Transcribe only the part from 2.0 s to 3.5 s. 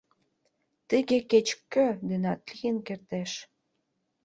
денат лийын кертеш...